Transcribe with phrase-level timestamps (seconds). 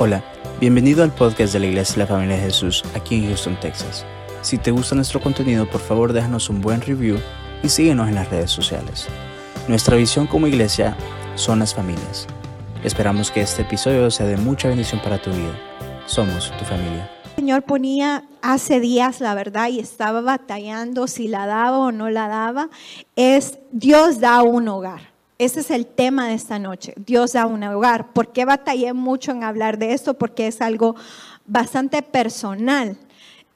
[0.00, 0.22] Hola,
[0.60, 4.06] bienvenido al podcast de la Iglesia de la Familia de Jesús aquí en Houston, Texas.
[4.42, 7.18] Si te gusta nuestro contenido, por favor déjanos un buen review
[7.64, 9.08] y síguenos en las redes sociales.
[9.66, 10.96] Nuestra visión como iglesia
[11.34, 12.28] son las familias.
[12.84, 15.58] Esperamos que este episodio sea de mucha bendición para tu vida.
[16.06, 17.10] Somos tu familia.
[17.30, 22.08] El Señor ponía hace días, la verdad, y estaba batallando si la daba o no
[22.08, 22.70] la daba,
[23.16, 25.17] es Dios da un hogar.
[25.38, 26.94] Ese es el tema de esta noche.
[26.96, 28.12] Dios da un hogar.
[28.12, 30.14] ¿Por qué batallé mucho en hablar de esto?
[30.14, 30.96] Porque es algo
[31.46, 32.98] bastante personal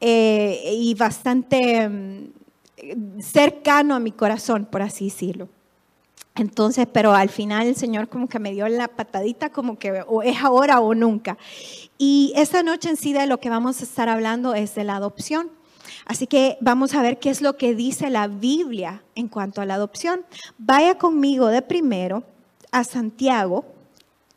[0.01, 5.49] eh, y bastante mm, cercano a mi corazón, por así decirlo.
[6.37, 10.23] Entonces, pero al final el Señor como que me dio la patadita como que o
[10.23, 11.37] es ahora o nunca.
[11.99, 14.97] Y esta noche en sí de lo que vamos a estar hablando es de la
[14.97, 15.51] adopción.
[16.05, 19.67] Así que vamos a ver qué es lo que dice la Biblia en cuanto a
[19.67, 20.25] la adopción.
[20.59, 22.25] Vaya conmigo de primero
[22.71, 23.65] a Santiago,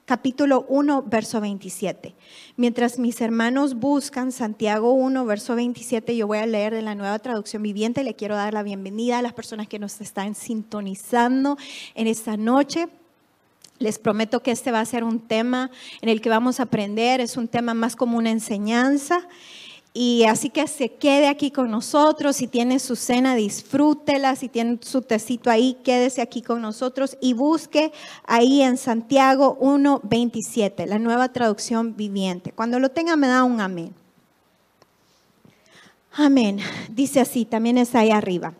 [0.05, 2.13] capítulo 1, verso 27.
[2.57, 7.19] Mientras mis hermanos buscan Santiago 1, verso 27, yo voy a leer de la nueva
[7.19, 8.03] traducción viviente.
[8.03, 11.57] Le quiero dar la bienvenida a las personas que nos están sintonizando
[11.95, 12.87] en esta noche.
[13.77, 15.69] Les prometo que este va a ser un tema
[16.01, 19.27] en el que vamos a aprender, es un tema más como una enseñanza.
[19.97, 22.35] Y así que se quede aquí con nosotros.
[22.35, 24.35] Si tiene su cena, disfrútela.
[24.35, 27.93] Si tiene su tecito ahí, quédese aquí con nosotros y busque
[28.25, 32.51] ahí en Santiago 1.27, la nueva traducción viviente.
[32.51, 33.95] Cuando lo tenga, me da un amén.
[36.11, 36.59] Amén.
[36.89, 38.53] Dice así, también está ahí arriba.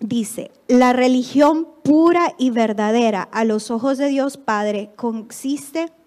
[0.00, 6.01] Dice, la religión pura y verdadera a los ojos de Dios Padre consiste en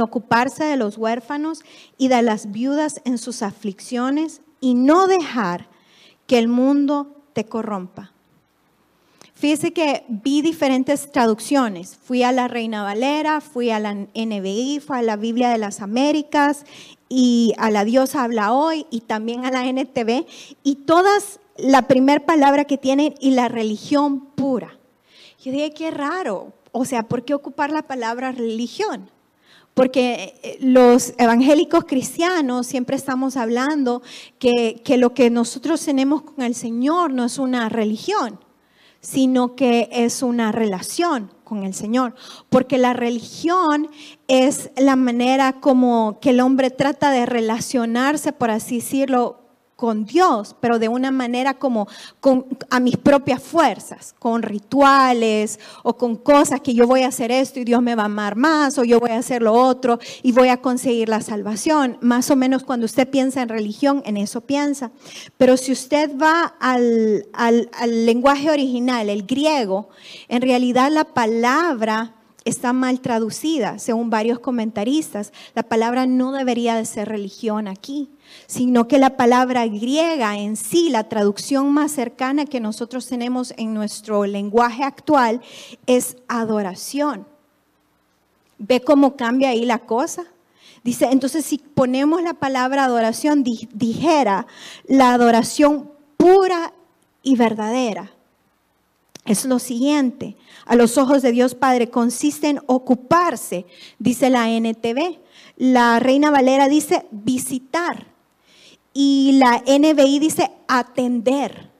[0.00, 1.62] ocuparse de los huérfanos
[1.96, 5.68] y de las viudas en sus aflicciones y no dejar
[6.26, 8.12] que el mundo te corrompa.
[9.34, 11.96] Fíjese que vi diferentes traducciones.
[12.02, 15.80] Fui a la Reina Valera, fui a la NBI, fui a la Biblia de las
[15.80, 16.64] Américas
[17.08, 20.26] y a la Dios habla hoy y también a la NTV.
[20.64, 24.76] Y todas la primera palabra que tienen y la religión pura.
[25.40, 26.52] Yo dije, qué raro.
[26.72, 29.08] O sea, ¿por qué ocupar la palabra religión?
[29.78, 34.02] Porque eh, los evangélicos cristianos siempre estamos hablando
[34.40, 38.40] que, lo que nosotros tenemos con el Señor no es una religión,
[39.00, 42.16] sino que es una relación con el Señor.
[42.48, 43.88] Porque la religión
[44.26, 49.47] es la manera como que el hombre trata de relacionarse, por así decirlo,
[49.78, 51.86] con Dios, pero de una manera como
[52.68, 57.60] a mis propias fuerzas, con rituales o con cosas que yo voy a hacer esto
[57.60, 60.32] y Dios me va a amar más o yo voy a hacer lo otro y
[60.32, 61.96] voy a conseguir la salvación.
[62.00, 64.90] Más o menos cuando usted piensa en religión, en eso piensa.
[65.36, 67.68] Pero si usted va al, al
[68.04, 69.90] lenguaje original, el griego,
[70.26, 75.32] en realidad la palabra está mal traducida, según varios comentaristas.
[75.54, 78.10] La palabra no debería de ser religión aquí
[78.46, 83.74] sino que la palabra griega en sí, la traducción más cercana que nosotros tenemos en
[83.74, 85.40] nuestro lenguaje actual,
[85.86, 87.26] es adoración.
[88.58, 90.24] ¿Ve cómo cambia ahí la cosa?
[90.82, 94.46] Dice, entonces si ponemos la palabra adoración, dijera
[94.86, 96.72] la adoración pura
[97.22, 98.12] y verdadera.
[99.28, 103.66] Es lo siguiente, a los ojos de Dios Padre consiste en ocuparse,
[103.98, 105.18] dice la NTV.
[105.58, 108.06] La Reina Valera dice visitar
[108.94, 111.70] y la NBI dice atender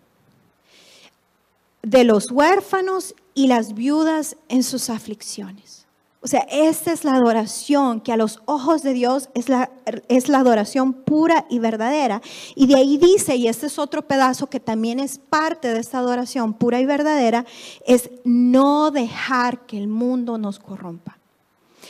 [1.80, 5.87] de los huérfanos y las viudas en sus aflicciones.
[6.20, 9.70] O sea, esta es la adoración que a los ojos de Dios es la,
[10.08, 12.20] es la adoración pura y verdadera.
[12.56, 15.98] Y de ahí dice, y este es otro pedazo que también es parte de esta
[15.98, 17.46] adoración pura y verdadera,
[17.86, 21.18] es no dejar que el mundo nos corrompa.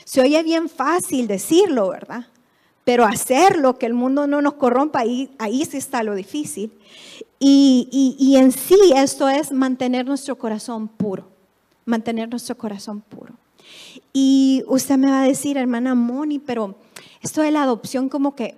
[0.04, 2.26] Se oye bien fácil decirlo, ¿verdad?
[2.88, 6.72] pero hacerlo, que el mundo no nos corrompa, ahí, ahí sí está lo difícil.
[7.38, 11.28] Y, y, en sí esto es mantener nuestro corazón puro,
[11.84, 13.27] mantener nuestro corazón puro.
[14.12, 16.74] Y usted me va a decir, hermana Moni, pero
[17.22, 18.56] esto de la adopción como que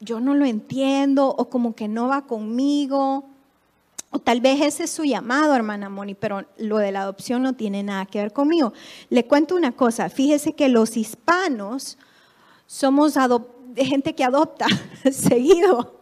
[0.00, 3.24] yo no lo entiendo o como que no va conmigo.
[4.10, 7.54] O tal vez ese es su llamado, hermana Moni, pero lo de la adopción no
[7.54, 8.72] tiene nada que ver conmigo.
[9.08, 11.98] Le cuento una cosa, fíjese que los hispanos
[12.66, 13.14] somos
[13.76, 14.66] gente que adopta
[15.12, 15.94] seguido.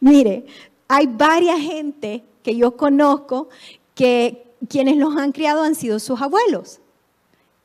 [0.00, 0.46] Mire,
[0.88, 3.48] hay varias gente que yo conozco
[3.94, 6.80] que quienes los han criado han sido sus abuelos.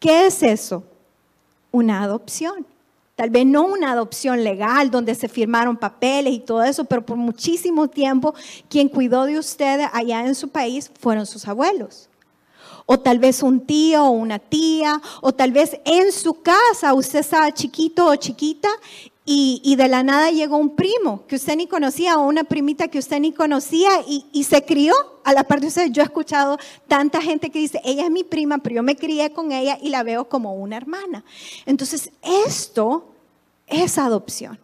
[0.01, 0.83] ¿Qué es eso?
[1.71, 2.65] Una adopción.
[3.15, 7.17] Tal vez no una adopción legal donde se firmaron papeles y todo eso, pero por
[7.17, 8.33] muchísimo tiempo
[8.67, 12.09] quien cuidó de ustedes allá en su país fueron sus abuelos.
[12.87, 17.19] o tal vez un tío o una tía, o tal vez en su casa usted
[17.19, 18.67] estaba chiquito o chiquita
[19.23, 22.97] y, de la nada llegó un primo que usted ni conocía o una primita que
[22.97, 25.91] usted ni conocía y, se crió a la parte de usted.
[25.91, 26.57] Yo he escuchado
[26.87, 29.89] tanta gente que dice, ella es mi prima, pero yo me crié con ella y
[29.89, 31.23] la veo como una hermana.
[31.65, 33.13] Entonces, esto
[33.67, 34.59] es adopción.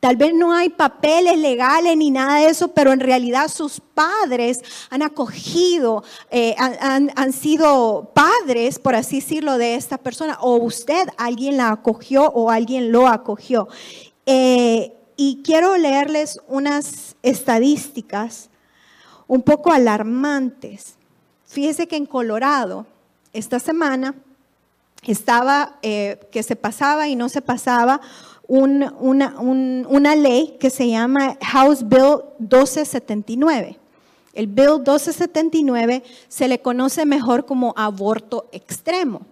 [0.00, 4.62] Tal vez no hay papeles legales ni nada de eso, pero en realidad sus padres
[4.88, 10.38] han acogido, eh, han, sido padres, por así decirlo, de esta persona.
[10.40, 13.68] O usted, alguien la acogió o alguien lo acogió.
[14.24, 18.48] Eh, y quiero leerles unas estadísticas
[19.26, 20.94] un poco alarmantes.
[21.46, 22.86] Fíjese que en Colorado,
[23.34, 24.14] esta semana,
[25.02, 28.00] estaba eh, que se pasaba y no se pasaba
[28.50, 33.78] una, ley que se llama House Bill 1279.
[34.32, 39.22] El Bill 1279 se le conoce mejor como aborto extremo.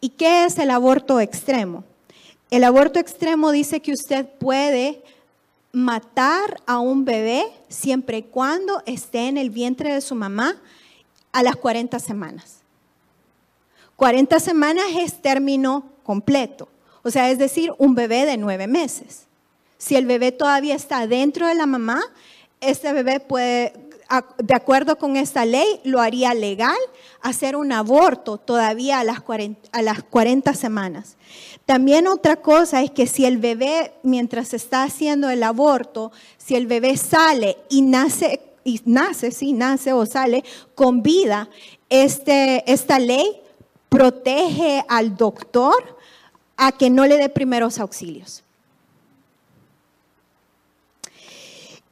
[0.00, 1.84] ¿Y qué es el aborto extremo?
[2.50, 5.02] El aborto extremo dice que usted puede
[5.72, 10.56] matar a un bebé siempre y cuando esté en el vientre de su mamá
[11.32, 12.58] a las 40 semanas.
[13.96, 16.68] 40 semanas es término completo.
[17.02, 19.26] O sea, es decir, un bebé de nueve meses.
[19.78, 22.02] Si el bebé todavía está dentro de la mamá,
[22.60, 23.72] este bebé puede,
[24.38, 26.76] de acuerdo con esta ley, lo haría legal
[27.20, 31.16] hacer un aborto todavía a las 40, a las 40 semanas.
[31.66, 36.66] También otra cosa es que si el bebé, mientras está haciendo el aborto, si el
[36.66, 40.44] bebé sale y nace, y nace, sí, nace o sale
[40.74, 41.48] con vida,
[41.88, 43.40] este, esta ley
[43.88, 45.97] protege al doctor
[46.58, 48.44] a que no le dé primeros auxilios.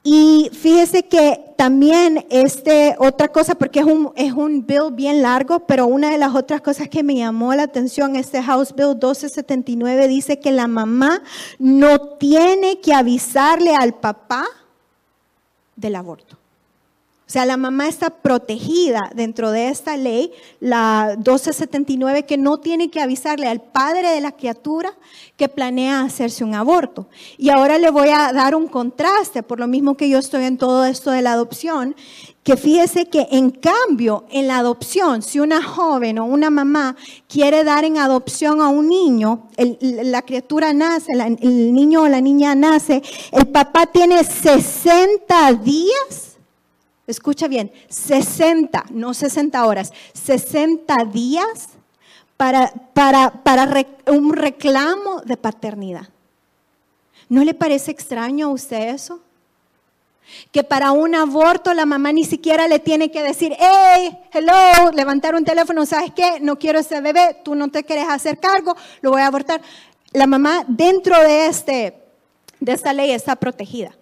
[0.03, 5.67] Y fíjese que también este, otra cosa, porque es un, es un bill bien largo,
[5.67, 10.07] pero una de las otras cosas que me llamó la atención, este House Bill 1279
[10.07, 11.23] dice que la mamá
[11.59, 14.45] no tiene que avisarle al papá
[15.75, 16.39] del aborto.
[17.29, 20.31] O sea, la mamá está protegida dentro de esta ley,
[20.61, 24.95] la 1279, que no tiene que avisarle al padre de la criatura
[25.37, 27.09] que planea hacerse un aborto.
[27.37, 30.57] Y ahora le voy a dar un contraste, por lo mismo que yo estoy en
[30.57, 31.97] todo esto de la adopción,
[32.45, 36.95] que fíjese que en cambio, en la adopción, si una joven o una mamá
[37.29, 39.49] quiere dar en adopción a un niño,
[39.81, 43.03] la criatura nace, el niño o la niña nace,
[43.33, 46.26] el papá tiene 60 días
[47.07, 51.71] escucha bien, 60, no 60 horas, 60 días
[52.37, 56.09] para, para, para un reclamo de paternidad.
[57.29, 59.21] ¿No le parece extraño a usted eso?
[60.51, 65.35] Que para un aborto la mamá ni siquiera le tiene que decir, hey, hello, levantar
[65.35, 66.41] un teléfono, ¿sabes qué?
[66.41, 69.61] No quiero ese bebé, tú no te quieres hacer cargo, lo voy a abortar.
[70.13, 71.95] La mamá dentro de, este,
[72.59, 73.95] de esta ley está protegida.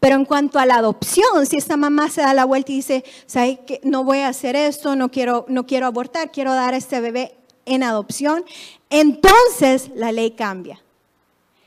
[0.00, 3.04] Pero en cuanto a la adopción, si esta mamá se da la vuelta y dice,
[3.26, 3.80] ¿sabes qué?
[3.84, 7.36] No voy a hacer esto, no quiero, no quiero abortar, quiero dar a este bebé
[7.66, 8.44] en adopción,
[8.88, 10.82] entonces la ley cambia.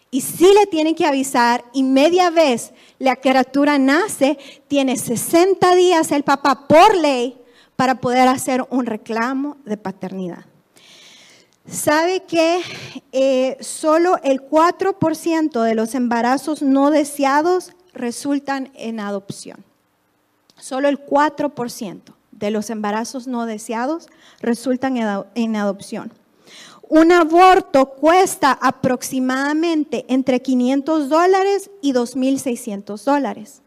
[0.09, 4.37] Y si le tienen que avisar y media vez la criatura nace,
[4.67, 7.37] tiene 60 días el papá por ley
[7.75, 10.45] para poder hacer un reclamo de paternidad.
[11.67, 12.61] ¿Sabe que
[13.11, 19.63] eh, solo el 4% de los embarazos no deseados resultan en adopción.
[20.57, 24.07] Solo el 4% de los embarazos no deseados
[24.41, 24.97] resultan
[25.35, 26.11] en adopción.
[26.89, 33.61] Un aborto cuesta aproximadamente entre 500 dólares y 2.600 dólares.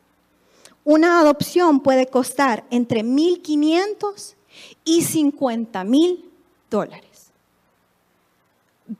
[0.84, 4.34] Una adopción puede costar entre 1.500
[4.84, 6.24] y 50.000
[6.70, 7.32] dólares.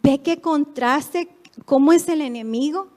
[0.03, 1.29] ¿Ve qué contraste?
[1.65, 2.89] ¿Cómo es el enemigo?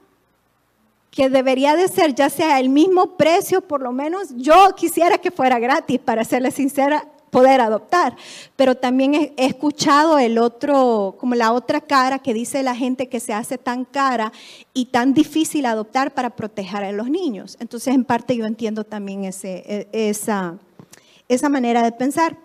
[1.10, 5.30] Que debería de ser ya sea el mismo precio, por lo menos yo quisiera que
[5.30, 8.16] fuera gratis, para serle sincera, poder adoptar.
[8.56, 13.20] Pero también he, escuchado el otro, como la otra cara que dice la gente que
[13.20, 14.32] se hace tan cara
[14.74, 17.56] y tan difícil adoptar para proteger a los niños.
[17.60, 20.58] Entonces, en parte yo entiendo también ese, e, esa,
[21.28, 22.36] esa manera de pensar.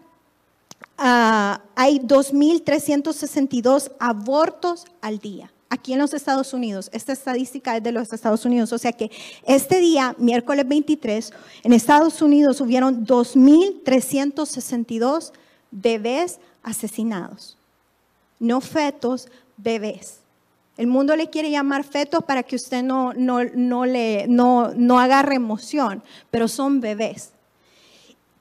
[0.98, 6.90] Uh, hay 2.362 abortos al día aquí en los Estados Unidos.
[6.94, 8.72] Esta estadística es de los Estados Unidos.
[8.74, 9.10] O sea que
[9.46, 15.32] este día, miércoles 23, en Estados Unidos hubieron 2.362
[15.72, 17.58] bebés asesinados.
[18.40, 20.20] No fetos, bebés.
[20.78, 25.00] El mundo le quiere llamar fetos para que usted no, no, no, le, no, no
[25.00, 27.32] agarre emoción, pero son bebés.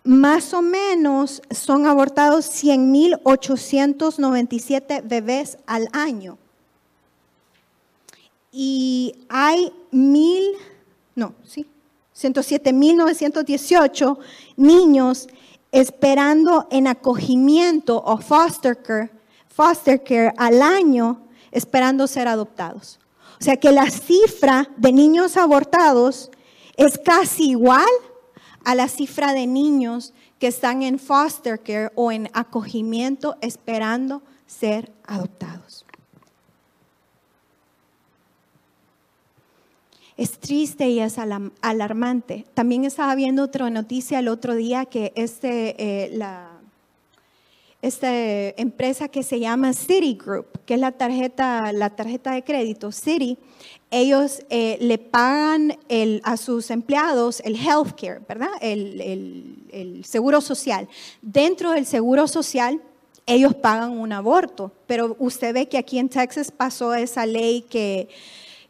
[0.03, 6.39] más o menos son abortados 100.897 bebés al año.
[8.57, 10.53] Y hay mil,
[11.17, 11.67] no, sí,
[12.17, 14.17] 107.918
[14.57, 15.27] niños
[15.73, 19.11] esperando en acogimiento o foster care,
[19.49, 23.01] foster care al año esperando ser adoptados.
[23.41, 26.31] O sea que la cifra de niños abortados
[26.77, 27.91] es casi igual
[28.65, 34.93] a la cifra de niños que están en foster care o en acogimiento esperando ser
[35.05, 35.85] adoptados.
[40.17, 42.45] Es triste y es alarmante.
[42.55, 46.55] También estaba viendo otra noticia el otro día que este, eh, la,
[47.83, 48.09] esta
[48.57, 53.37] empresa que se llama Citigroup, que es la tarjeta, la tarjeta de crédito, Citi,
[53.91, 55.77] ellos eh, le pagan
[56.23, 58.49] a sus empleados el health care, ¿verdad?
[58.61, 60.89] El, el, seguro social.
[61.21, 62.81] Dentro del seguro social,
[63.27, 68.09] ellos pagan un aborto, pero usted ve que aquí en Texas pasó esa ley que,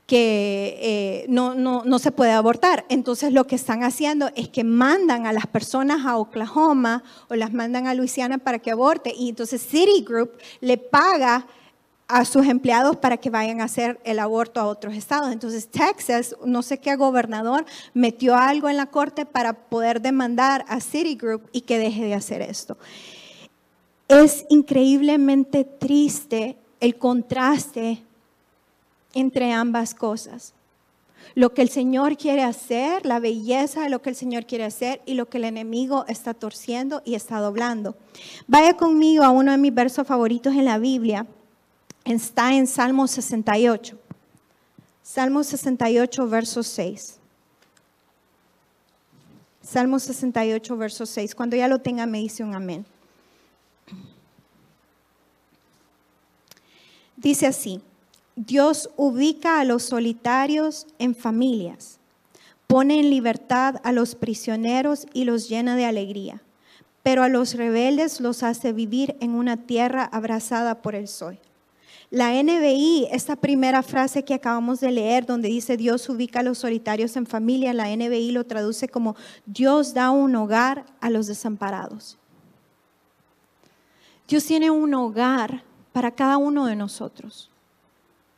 [0.06, 2.84] que eh, no, no, no, se puede abortar.
[2.88, 7.52] Entonces lo que están haciendo es que mandan a las personas a Oklahoma o las
[7.52, 9.14] mandan a Luisiana para que aborte.
[9.16, 11.46] Y entonces Citigroup le paga
[12.06, 15.32] a sus empleados para que vayan a hacer el aborto a otros estados.
[15.32, 20.80] Entonces Texas, no sé qué gobernador, metió algo en la corte para poder demandar a
[20.80, 22.76] Citigroup y que deje de hacer esto.
[24.06, 28.02] Es increíblemente triste el contraste
[29.14, 30.54] entre ambas cosas.
[31.35, 35.00] Lo que el Señor quiere hacer, la belleza de lo que el Señor quiere hacer
[35.06, 37.97] y lo que el enemigo está torciendo y está doblando.
[38.47, 41.26] Vaya conmigo a uno de mis versos favoritos en la Biblia,
[42.04, 43.99] está en Salmo 68.
[45.02, 47.18] Salmo 68, verso 6.
[49.62, 51.35] Salmo 68, verso 6.
[51.35, 52.87] Cuando ya lo tenga, me dice un amén.
[57.16, 57.80] Dice así,
[58.36, 62.00] Dios ubica a los solitarios en familias,
[62.66, 66.42] pone en libertad a los prisioneros y los llena de alegría,
[67.04, 71.38] pero a los rebeldes los hace vivir en una tierra abrazada por el sol.
[72.10, 76.58] La NBI, esta primera frase que acabamos de leer, donde dice Dios ubica a los
[76.58, 79.14] solitarios en familia, la NBI lo traduce como
[79.46, 82.18] Dios da un hogar a los desamparados.
[84.26, 85.62] Dios tiene un hogar
[85.92, 87.50] para cada uno de nosotros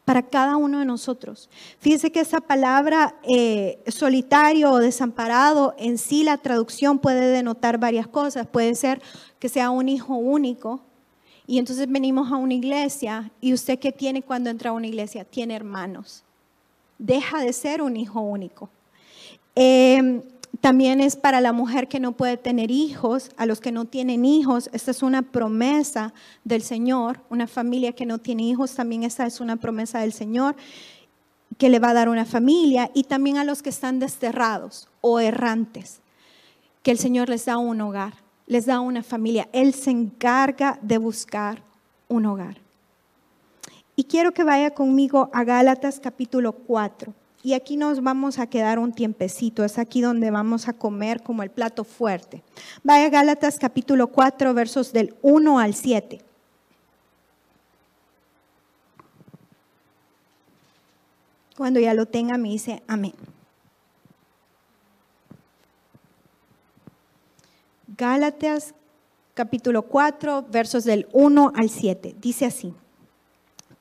[0.07, 1.51] para cada uno de nosotros.
[1.81, 8.07] Fíjense que esa palabra eh, solitario o desamparado, en sí la traducción puede denotar varias
[8.07, 8.47] cosas.
[8.47, 9.03] Puede ser
[9.39, 10.81] que sea un hijo único,
[11.47, 15.25] y entonces venimos a una iglesia y usted qué tiene cuando entra a una iglesia?
[15.25, 16.25] Tiene hermanos.
[16.99, 18.69] Deja de ser un hijo único.
[19.55, 20.23] Em,
[20.61, 24.25] también es para la mujer que no puede tener hijos, a los que no tienen
[24.25, 24.71] hijos.
[24.73, 27.21] Esta es una promesa del Señor.
[27.31, 30.57] Una familia que no tiene hijos, también esta es una promesa del Señor
[31.59, 32.91] que le va a dar una familia.
[32.95, 36.01] Y también a los que están desterrados o errantes,
[36.83, 39.49] que el Señor les da un hogar les da una familia.
[39.53, 41.63] Él se encarga de buscar
[42.09, 42.59] un hogar.
[43.97, 47.13] Y quiero que vaya conmigo a Gálatas capítulo 4.
[47.47, 49.63] Y aquí nos vamos a quedar un tiempecito.
[49.63, 52.43] Es aquí donde vamos a comer como el plato fuerte.
[52.83, 56.21] Vaya Gálatas capítulo 4, versos del 1 al 7.
[61.57, 63.15] Cuando ya lo tenga, me dice amén.
[67.97, 68.75] Gálatas
[69.35, 72.17] capítulo 4, versos del 1 al 7.
[72.21, 72.75] Dice así,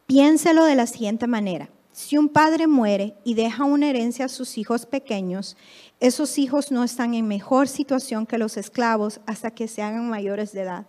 [0.06, 1.68] piénselo de la siguiente manera.
[1.96, 5.56] Si un padre muere y deja una herencia a sus hijos pequeños,
[6.02, 10.52] esos hijos no están en mejor situación que los esclavos hasta que se hagan mayores
[10.52, 10.88] de edad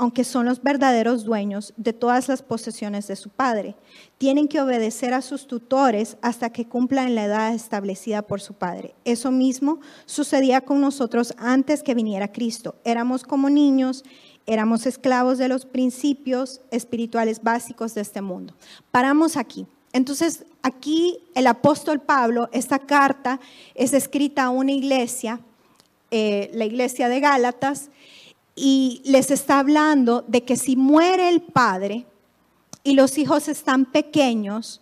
[0.00, 3.74] aunque son los verdaderos dueños de todas las posesiones de su padre.
[4.16, 8.94] Tienen que obedecer a sus tutores hasta que cumplan la edad establecida por su padre.
[9.04, 12.76] Eso mismo sucedía con nosotros antes que viniera Cristo.
[12.84, 14.04] Éramos como niños,
[14.46, 18.54] éramos esclavos de los principios espirituales básicos de este mundo.
[18.92, 19.66] Paramos aquí.
[19.92, 23.40] Entonces, aquí el apóstol Pablo, esta carta
[23.74, 25.40] es escrita a una iglesia,
[26.10, 27.90] eh, la iglesia de Gálatas,
[28.54, 32.06] y les está hablando de que si muere el padre
[32.82, 34.80] y los hijos están pequeños,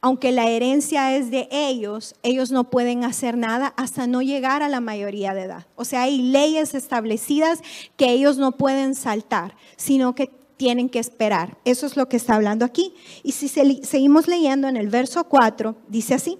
[0.00, 4.68] aunque la herencia es de ellos, ellos no pueden hacer nada hasta no llegar a
[4.68, 5.66] la mayoría de edad.
[5.74, 7.60] O sea, hay leyes establecidas
[7.96, 11.56] que ellos no pueden saltar, sino que tienen que esperar.
[11.64, 12.94] Eso es lo que está hablando aquí.
[13.22, 16.38] Y si seguimos leyendo en el verso 4, dice así,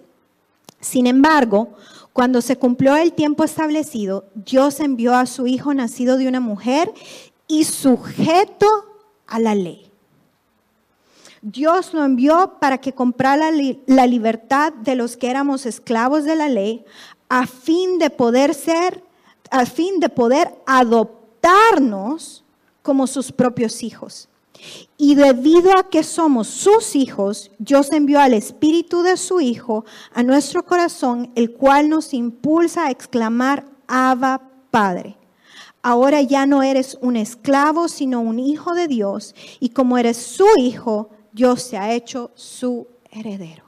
[0.80, 1.74] Sin embargo,
[2.12, 6.92] cuando se cumplió el tiempo establecido, Dios envió a su hijo nacido de una mujer
[7.46, 8.66] y sujeto
[9.26, 9.90] a la ley.
[11.40, 13.50] Dios lo envió para que comprara
[13.86, 16.84] la, libertad de los que éramos esclavos de la ley,
[17.28, 19.04] a fin de poder ser,
[19.50, 22.44] a fin de poder adoptarnos
[22.88, 24.30] como sus propios hijos.
[24.96, 30.22] Y debido a que somos sus hijos, Dios envió al Espíritu de su Hijo a
[30.22, 34.40] nuestro corazón, el cual nos impulsa a exclamar, Abba
[34.70, 35.18] Padre.
[35.82, 39.34] Ahora ya no eres un esclavo, sino un hijo de Dios.
[39.60, 43.64] Y como eres su hijo, Dios se ha hecho su heredero.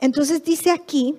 [0.00, 1.14] Entonces dice aquí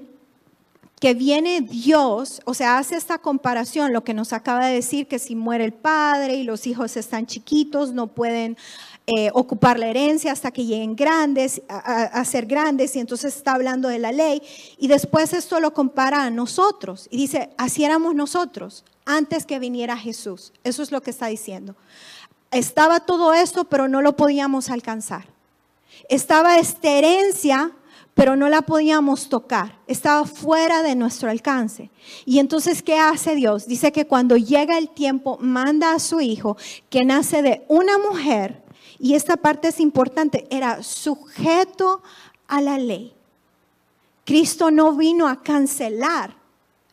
[1.00, 5.20] que viene Dios, o sea, hace esta comparación, lo que nos acaba de decir, que
[5.20, 8.58] si muere el padre y los hijos están chiquitos, no pueden
[9.08, 13.90] eh, ocupar la herencia hasta que lleguen grandes, a, ser grandes, y entonces está hablando
[13.90, 14.42] de la ley,
[14.78, 19.98] y después esto lo compara a nosotros, y dice, así éramos nosotros, antes que viniera
[19.98, 21.76] Jesús, eso es lo que está diciendo.
[22.52, 25.26] Estaba todo esto, pero no lo podíamos alcanzar.
[26.10, 27.74] Estaba esta herencia,
[28.16, 31.92] pero no la podíamos tocar, estaba fuera de nuestro alcance.
[32.26, 33.68] Y entonces, ¿qué hace Dios?
[33.68, 36.56] Dice que cuando llega el tiempo, manda a su hijo,
[36.90, 38.64] que nace de una mujer,
[38.98, 42.02] y esta parte es importante, era sujeto
[42.48, 43.14] a la ley.
[44.24, 46.36] Cristo no vino a cancelar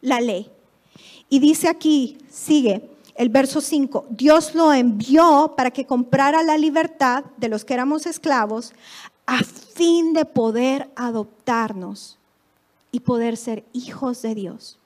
[0.00, 0.50] la ley.
[1.28, 7.24] Y dice aquí, sigue, el verso 5, Dios lo envió para que comprara la libertad
[7.36, 8.72] de los que éramos esclavos
[9.26, 12.18] a fin de poder adoptarnos
[12.90, 14.78] y poder ser hijos de Dios.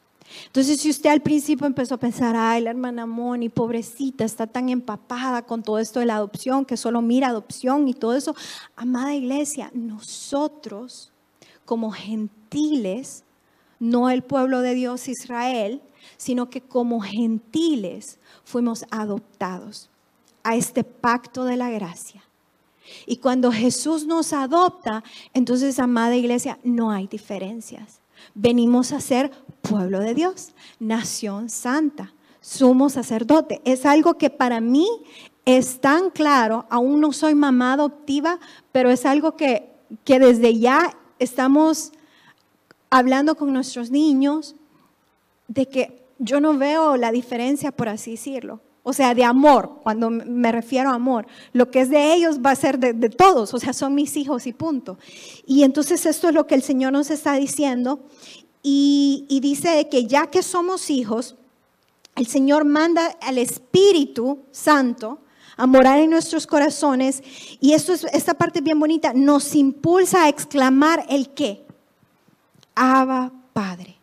[0.46, 4.68] Entonces, si usted al principio empezó a pensar, ay, la hermana Moni, pobrecita, está tan
[4.68, 8.34] empapada con todo esto de la adopción, que solo mira adopción y todo eso,
[8.74, 11.12] amada iglesia, nosotros
[11.64, 13.24] como gentiles,
[13.78, 15.82] no el pueblo de Dios Israel,
[16.16, 19.90] sino que como gentiles fuimos adoptados
[20.42, 22.22] a este pacto de la gracia.
[23.06, 28.00] Y cuando Jesús nos adopta, entonces, amada iglesia, no hay diferencias.
[28.34, 29.30] Venimos a ser
[29.62, 33.60] pueblo de Dios, nación santa, sumo sacerdote.
[33.64, 34.88] Es algo que para mí
[35.44, 38.40] es tan claro, aún no soy mamá adoptiva,
[38.72, 39.70] pero es algo que,
[40.04, 41.92] que desde ya estamos
[42.90, 44.56] hablando con nuestros niños
[45.48, 48.60] de que yo no veo la diferencia, por así decirlo.
[48.88, 51.26] O sea, de amor, cuando me refiero a amor.
[51.52, 54.46] Lo que es de ellos va a ser de, todos, o sea, son mis hijos
[54.46, 54.96] y punto.
[55.44, 57.98] Y entonces esto es lo que el Señor nos está diciendo.
[58.62, 61.34] Y, y dice que ya que somos hijos,
[62.14, 65.18] el Señor manda al Espíritu Santo
[65.56, 67.24] a morar en nuestros corazones.
[67.60, 71.66] Y esto es, esta parte bien bonita, nos impulsa a exclamar el qué.
[72.76, 73.96] Abba Padre.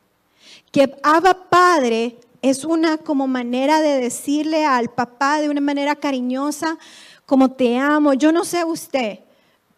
[0.73, 6.77] Que Abba Padre es una como manera de decirle al papá de una manera cariñosa,
[7.25, 8.13] como te amo.
[8.13, 9.19] Yo no sé usted,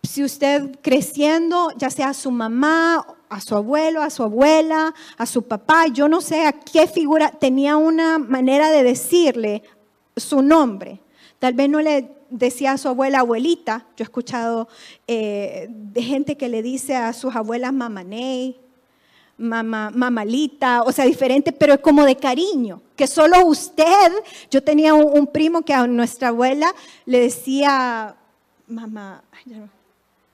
[0.01, 5.25] si usted creciendo, ya sea a su mamá, a su abuelo, a su abuela, a
[5.27, 9.61] su papá, yo no sé a qué figura, tenía una manera de decirle
[10.17, 10.99] su nombre.
[11.37, 14.67] Tal vez no le decía a su abuela abuelita, yo he escuchado
[15.05, 18.59] eh, de gente que le dice a sus abuelas mamaney,
[19.37, 24.11] mamá, mamalita, o sea, diferente, pero es como de cariño, que solo usted,
[24.49, 26.73] yo tenía un, primo que a nuestra abuela
[27.05, 28.15] le decía,
[28.67, 29.23] mamá,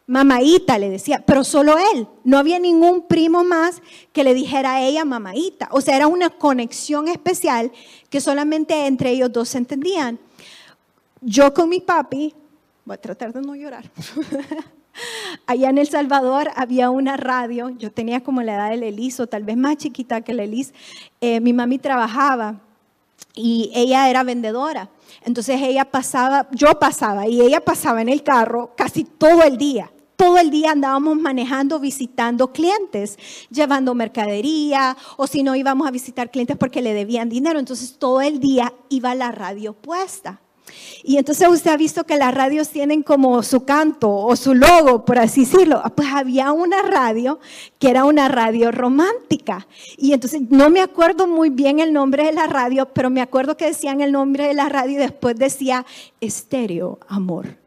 [0.06, 4.82] mamaita le decía, pero solo él, no había ningún primo más que le dijera a
[4.82, 7.72] ella mamaita, o sea, era una conexión especial
[8.10, 10.20] que solamente entre ellos dos se entendían.
[11.22, 12.34] Yo con mi papi,
[12.84, 13.90] voy a tratar de no llorar.
[15.46, 19.28] Allá en El Salvador había una radio, yo tenía como la edad del Elis, o
[19.28, 20.74] tal vez más chiquita que el Elis.
[21.20, 22.62] Eh, mi mami trabajaba
[23.34, 24.90] y ella era vendedora.
[25.24, 29.92] Entonces ella pasaba, yo pasaba y ella pasaba en el carro casi todo el día.
[30.16, 33.18] Todo el día andábamos manejando, visitando clientes,
[33.50, 37.58] llevando mercadería, o si no íbamos a visitar clientes porque le debían dinero.
[37.58, 40.40] Entonces todo el día iba la radio puesta.
[41.04, 45.06] Y entonces usted ha visto que las radios tienen como su canto o su logo,
[45.06, 45.82] por así decirlo.
[45.96, 47.40] Pues había una radio
[47.80, 49.68] que era una radio romántica.
[49.98, 53.58] Y entonces no me acuerdo muy bien el nombre de la radio, pero me acuerdo
[53.58, 55.86] que decían el nombre de la radio y después decía
[56.20, 57.58] Estéreo Amor.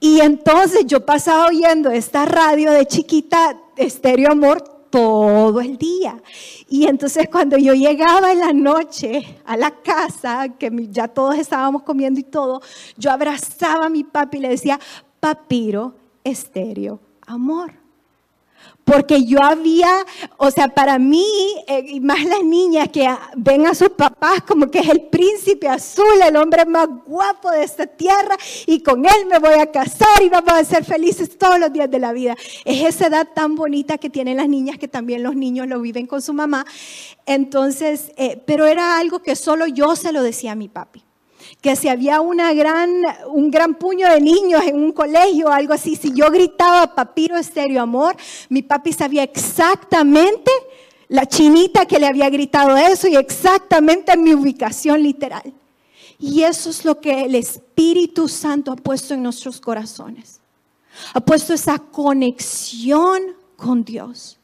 [0.00, 6.22] Y entonces yo pasaba oyendo esta radio de chiquita, Estéreo Amor, todo el día.
[6.70, 11.82] Y entonces cuando yo llegaba en la noche a la casa, que ya todos estábamos
[11.82, 12.62] comiendo y todo,
[12.96, 14.80] yo abrazaba a mi papi y le decía,
[15.20, 17.72] papiro, estéreo, amor.
[18.86, 19.90] Porque yo había,
[20.36, 21.26] o sea, para mí,
[21.66, 25.68] eh, y más las niñas que ven a sus papás como que es el príncipe
[25.68, 30.22] azul, el hombre más guapo de esta tierra, y con él me voy a casar
[30.22, 32.36] y vamos a ser felices todos los días de la vida.
[32.64, 36.06] Es esa edad tan bonita que tienen las niñas que también los niños lo viven
[36.06, 36.64] con su mamá.
[37.26, 41.05] Entonces, eh, pero era algo que solo yo se lo decía a mi papi
[41.66, 42.92] que si había una gran,
[43.26, 47.36] un gran puño de niños en un colegio o algo así, si yo gritaba papiro
[47.36, 48.14] estéreo amor,
[48.48, 50.48] mi papi sabía exactamente
[51.08, 55.52] la chinita que le había gritado eso y exactamente mi ubicación literal.
[56.20, 60.40] Y eso es lo que el Espíritu Santo ha puesto en nuestros corazones.
[61.14, 63.22] Ha puesto esa conexión
[63.56, 64.35] con Dios.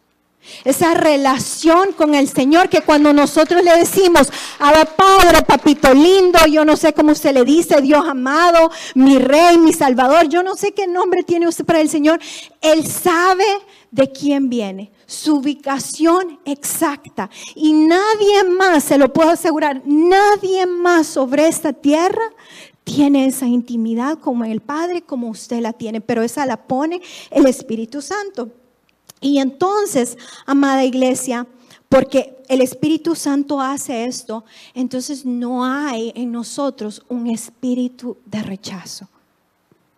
[0.65, 4.29] Esa relación con el Señor que cuando nosotros le decimos,
[4.59, 9.59] Abba Padre, papito lindo, yo no sé cómo usted le dice, Dios amado, mi rey,
[9.59, 12.21] mi salvador, yo no sé qué nombre tiene usted para el Señor,
[12.61, 13.45] Él sabe
[13.91, 17.31] de quién viene, su ubicación exacta.
[17.55, 22.23] Y nadie más, se lo puedo asegurar, nadie más sobre esta tierra
[22.85, 27.01] tiene esa intimidad como el Padre, como usted la tiene, pero esa la pone
[27.31, 28.51] el Espíritu Santo.
[29.23, 31.47] Y entonces, amada iglesia,
[31.89, 39.09] porque el Espíritu Santo hace esto, entonces no hay en nosotros un espíritu de rechazo.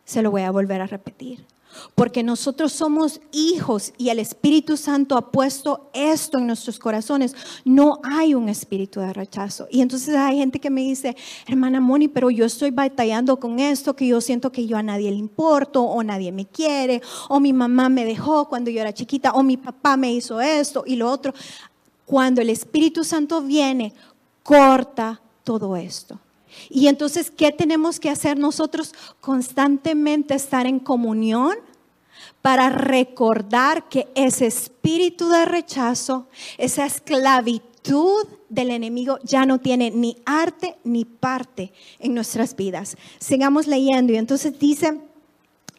[0.05, 1.45] Se lo voy a volver a repetir.
[1.95, 7.35] Porque nosotros somos hijos y el Espíritu Santo ha puesto esto en nuestros corazones.
[7.65, 9.67] No hay un espíritu de rechazo.
[9.71, 13.95] Y entonces hay gente que me dice, hermana Moni, pero yo estoy batallando con esto,
[13.95, 17.53] que yo siento que yo a nadie le importo, o nadie me quiere, o mi
[17.53, 21.11] mamá me dejó cuando yo era chiquita, o mi papá me hizo esto y lo
[21.11, 21.35] otro.
[22.05, 23.95] Cuando el Espíritu Santo viene,
[24.43, 26.19] corta todo esto.
[26.71, 28.95] Y entonces, ¿qué tenemos que hacer nosotros?
[29.21, 31.57] Constantemente estar en comunión
[32.43, 40.17] para recordar que ese espíritu de rechazo, esa esclavitud del enemigo ya no tiene ni
[40.25, 42.97] arte ni parte en nuestras vidas.
[43.19, 45.01] Sigamos leyendo y entonces dice...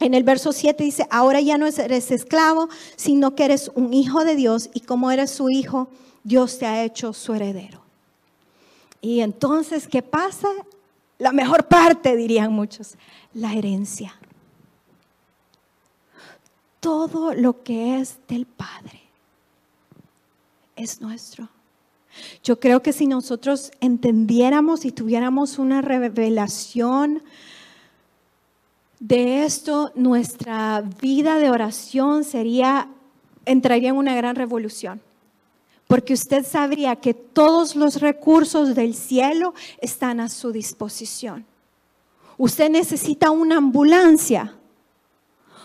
[0.02, 4.26] En el verso 7 dice, ahora ya no eres esclavo, sino que eres un hijo
[4.26, 5.88] de Dios y como eres su hijo,
[6.26, 7.85] Dios te ha hecho su heredero.
[9.06, 10.48] Y entonces, ¿qué pasa?
[11.20, 12.96] La mejor parte, dirían muchos,
[13.36, 14.16] la herencia.
[16.80, 19.04] Todo lo que es del Padre
[20.76, 21.50] es nuestro.
[22.44, 27.22] Yo creo que si nosotros entendiéramos y tuviéramos una revelación
[29.00, 32.90] de esto, nuestra vida de oración sería,
[33.46, 35.00] entraría en una gran revolución
[35.88, 41.46] porque usted sabría que todos los recursos del cielo están a su disposición.
[42.38, 44.56] Usted necesita una ambulancia.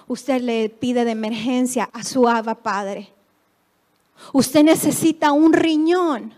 [0.07, 3.13] Usted le pide de emergencia a su Abba Padre.
[4.33, 6.35] Usted necesita un riñón.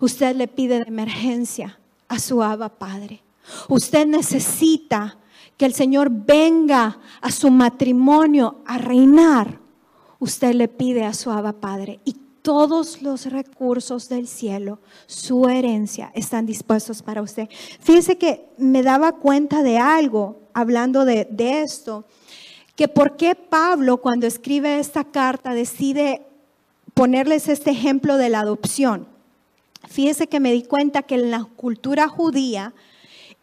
[0.00, 3.22] Usted le pide de emergencia a su Abba Padre.
[3.68, 5.18] Usted necesita
[5.56, 9.58] que el Señor venga a su matrimonio a reinar.
[10.18, 12.00] Usted le pide a su Abba Padre.
[12.44, 17.48] Todos los recursos del cielo, su herencia, están dispuestos para usted.
[17.80, 22.04] Fíjese que me daba cuenta de algo hablando de, esto,
[22.76, 26.26] que por qué Pablo cuando escribe esta carta decide
[26.92, 29.08] ponerles este ejemplo de la adopción.
[29.88, 32.74] Fíjese que me di cuenta que en la cultura judía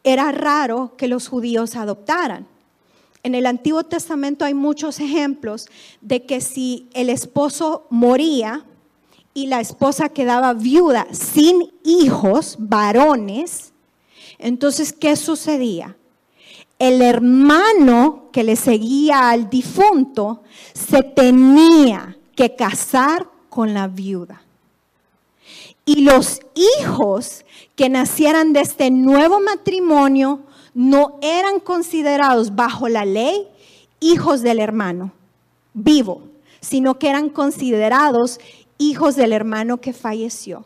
[0.04, 2.46] era raro que los judíos adoptaran.
[3.24, 5.70] En el Antiguo Testamento hay muchos ejemplos
[6.02, 8.68] de que si el esposo moría,
[9.34, 13.72] y la esposa quedaba viuda sin hijos varones,
[14.42, 15.96] entonces, ¿qué sucedía?
[16.80, 20.42] El hermano que le seguía al difunto
[20.74, 24.42] se tenía que casar con la viuda.
[25.86, 30.42] Y los hijos que nacieran de este nuevo matrimonio
[30.74, 33.48] no eran considerados bajo la ley
[34.00, 35.12] hijos del hermano
[35.74, 36.24] vivo,
[36.62, 38.40] sino que eran considerados
[38.82, 40.66] hijos del hermano que falleció,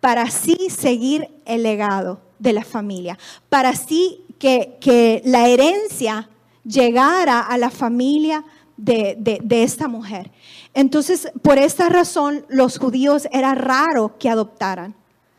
[0.00, 6.28] para así seguir el legado de la familia, para así que, la herencia
[6.64, 8.44] llegara a la familia
[8.76, 10.32] de, de, esta mujer.
[10.74, 14.94] Entonces, por esta razón, los judíos era raro que adoptaran,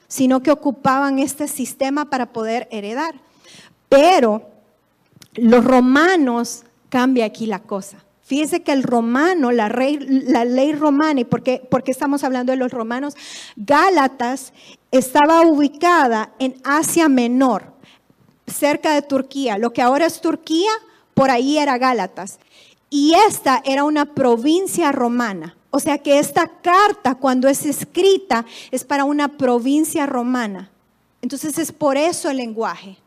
[0.08, 3.16] sino que ocupaban este sistema para poder heredar.
[3.90, 4.44] Pero
[5.34, 7.98] los romanos cambia aquí la cosa.
[8.24, 13.16] Fíjese que el romano, la, ley romana, ¿y por qué, estamos hablando de los romanos?
[13.58, 14.54] Gálatas
[14.92, 17.74] estaba ubicada en Asia Menor,
[18.48, 19.58] cerca de Turquía.
[19.58, 20.72] Lo que ahora es Turquía,
[21.14, 22.40] por ahí era Gálatas.
[22.90, 25.58] y esta era una provincia romana.
[25.72, 30.70] O sea que esta carta cuando es escrita es para una provincia romana.
[31.20, 32.98] Entonces es por eso el lenguaje.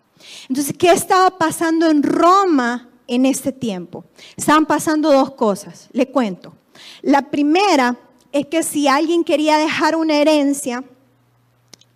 [0.48, 4.04] Entonces, ¿qué estaba pasando en Roma en este tiempo?
[4.36, 6.54] Estaban pasando dos cosas, le cuento.
[7.02, 7.96] La primera
[8.32, 10.84] es que si alguien quería dejar una herencia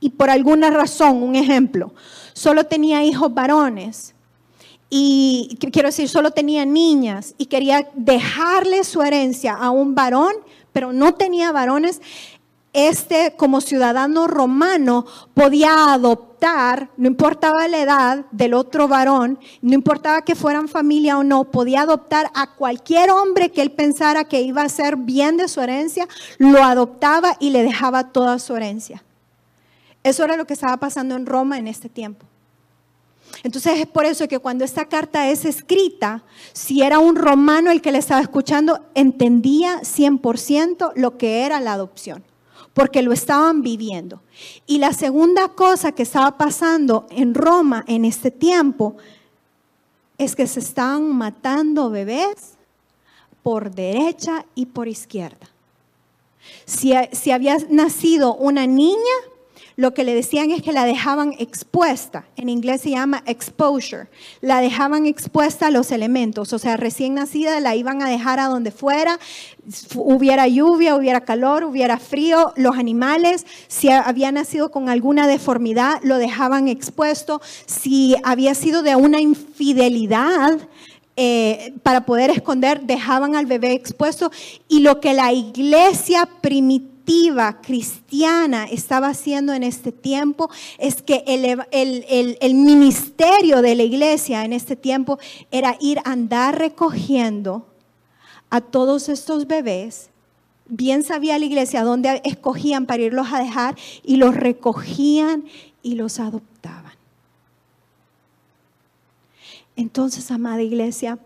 [0.00, 1.92] y por alguna razón, un ejemplo,
[2.32, 4.14] solo tenía hijos varones
[4.88, 10.32] y quiero decir, solo tenía niñas y quería dejarle su herencia a un varón,
[10.72, 12.00] pero no tenía varones,
[12.72, 15.04] este como ciudadano romano
[15.34, 21.24] podía adoptar, no importaba la edad del otro varón, no importaba que fueran familia o
[21.24, 25.48] no, podía adoptar a cualquier hombre que él pensara que iba a ser bien de
[25.48, 26.06] su herencia,
[26.38, 29.02] lo adoptaba y le dejaba toda su herencia.
[30.02, 32.24] Eso era lo que estaba pasando en Roma en este tiempo.
[33.42, 37.80] Entonces es por eso que cuando esta carta es escrita, si era un romano el
[37.80, 42.29] que le estaba escuchando, entendía 100% lo que era la adopción
[42.74, 44.22] porque lo estaban viviendo.
[44.66, 48.96] Y la segunda cosa que estaba pasando en Roma en este tiempo
[50.18, 52.54] es que se estaban matando bebés
[53.42, 55.48] por derecha y por izquierda.
[56.64, 58.96] Si, si había nacido una niña,
[59.80, 64.08] lo que le decían es que la dejaban expuesta, en inglés se llama exposure,
[64.42, 68.48] la dejaban expuesta a los elementos, o sea, recién nacida la iban a dejar a
[68.48, 69.18] donde fuera,
[69.94, 76.18] hubiera lluvia, hubiera calor, hubiera frío, los animales, si había nacido con alguna deformidad, lo
[76.18, 80.58] dejaban expuesto, si había sido de una infidelidad,
[81.16, 84.30] eh, para poder esconder, dejaban al bebé expuesto.
[84.68, 86.99] Y lo que la iglesia primitiva
[87.62, 94.76] cristiana estaba haciendo en este tiempo es que el, ministerio de la iglesia en este
[94.76, 95.18] tiempo
[95.50, 97.66] era ir a andar recogiendo
[98.50, 100.10] a todos estos bebés.
[100.66, 105.44] Bien sabía la iglesia dónde escogían para irlos a dejar y los recogían
[105.82, 106.92] y los adoptaban.
[109.76, 111.18] Entonces, amada iglesia,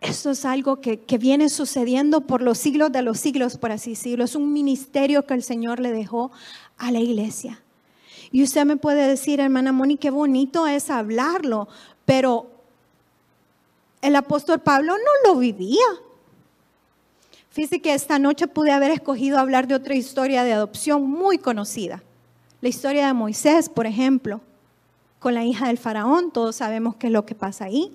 [0.00, 4.24] esto es algo que, viene sucediendo por los siglos de los siglos, por así decirlo.
[4.24, 6.30] Es un ministerio que el Señor le dejó
[6.78, 7.60] a la iglesia.
[8.32, 11.68] Y usted me puede decir, hermana Moni, qué bonito es hablarlo,
[12.06, 12.46] pero
[14.00, 15.86] el apóstol Pablo no lo vivía.
[17.50, 22.02] Fíjese que esta noche pude haber escogido hablar de otra historia de adopción muy conocida.
[22.62, 24.40] La historia de Moisés, por ejemplo,
[25.18, 27.92] con la hija del faraón, todos sabemos qué es lo que pasa ahí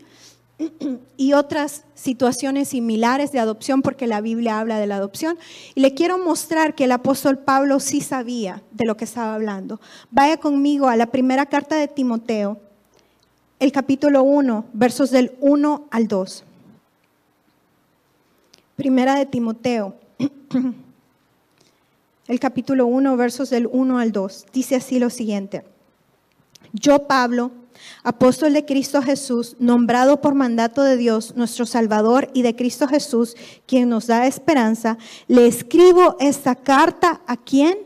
[1.17, 5.37] y otras situaciones similares de adopción, porque la Biblia habla de la adopción.
[5.73, 9.79] Y le quiero mostrar que el apóstol Pablo sí sabía de lo que estaba hablando.
[10.11, 12.59] Vaya conmigo a la primera carta de Timoteo,
[13.59, 16.43] el capítulo 1, versos del 1 al 2.
[18.75, 19.95] Primera de Timoteo,
[22.27, 24.47] el capítulo 1, versos del 1 al 2.
[24.51, 25.63] Dice así lo siguiente.
[26.73, 27.51] Yo, Pablo,
[28.03, 33.35] apóstol de Cristo Jesús, nombrado por mandato de Dios, nuestro Salvador, y de Cristo Jesús,
[33.65, 37.77] quien nos da esperanza, le escribo esta carta a quién?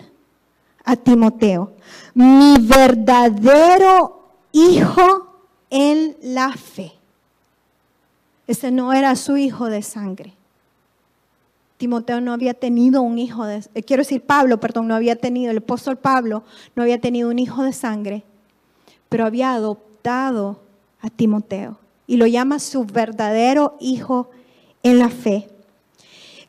[0.83, 1.73] A Timoteo,
[2.13, 5.27] mi verdadero hijo
[5.69, 6.93] en la fe.
[8.47, 10.33] Ese no era su hijo de sangre.
[11.79, 15.49] Timoteo no había tenido un hijo de, eh, quiero decir Pablo, perdón, no había tenido,
[15.49, 16.43] el apóstol Pablo
[16.75, 18.23] no había tenido un hijo de sangre,
[19.09, 20.61] pero había adoptado
[21.01, 24.29] a Timoteo y lo llama su verdadero hijo
[24.83, 25.49] en la fe.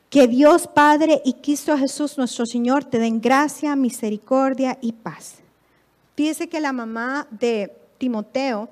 [0.09, 5.35] Que Dios Padre y Cristo Jesús nuestro Señor te den gracia, misericordia y paz.
[6.15, 8.69] Fíjese que la mamá de Timoteo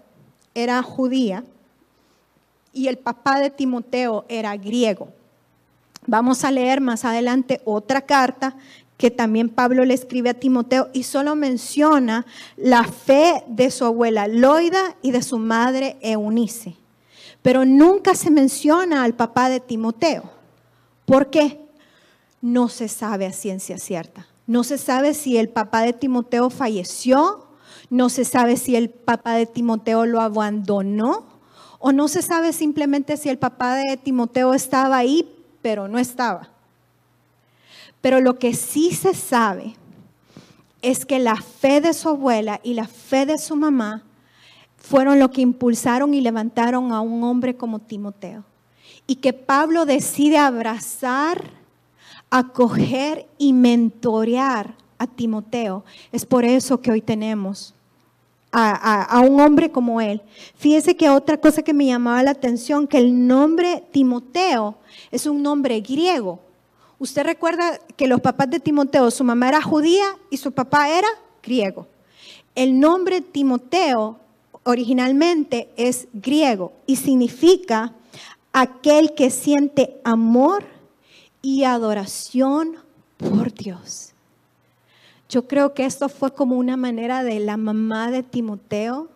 [0.54, 1.44] era judía
[2.74, 5.10] y el papá de Timoteo era griego.
[6.06, 8.56] Vamos a leer más adelante otra carta
[9.00, 12.26] que también Pablo le escribe a Timoteo y solo menciona
[12.58, 16.76] la fe de su abuela Loida y de su madre Eunice.
[17.42, 20.30] Pero nunca se menciona al papá de Timoteo.
[21.06, 21.62] ¿Por qué?
[22.42, 24.28] No se sabe a ciencia cierta.
[24.48, 27.48] No se sabe si el papá de Timoteo falleció,
[27.90, 31.24] no se sabe si el papá de Timoteo lo abandonó,
[31.80, 36.50] o no se sabe simplemente si el papá de Timoteo estaba ahí, pero no estaba.
[38.02, 39.76] Pero lo que sí se sabe
[40.82, 44.04] es que la fe de su abuela y la fe de su mamá
[44.78, 48.44] fueron lo que impulsaron y levantaron a un hombre como Timoteo.
[49.06, 51.52] Y que Pablo decide abrazar,
[52.30, 55.84] acoger y mentorear a Timoteo.
[56.12, 57.74] Es por eso que hoy tenemos
[58.52, 60.22] a, a, un hombre como él.
[60.56, 64.78] Fíjese que otra cosa que me llamaba la atención, que el nombre Timoteo
[65.12, 66.40] es un nombre griego.
[67.00, 71.08] Usted recuerda que los papás de Timoteo, su mamá era judía y su papá era
[71.42, 71.88] griego.
[72.56, 74.20] El nombre Timoteo
[74.64, 77.94] originalmente es griego y significa
[78.52, 80.66] aquel que siente amor
[81.42, 82.76] y adoración
[83.16, 84.14] por Dios.
[85.30, 89.10] Yo creo que esto fue como una manera de la mamá de Timoteo,